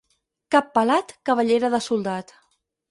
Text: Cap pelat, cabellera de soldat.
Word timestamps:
Cap 0.55 0.71
pelat, 0.77 1.15
cabellera 1.31 1.73
de 1.77 1.83
soldat. 1.91 2.37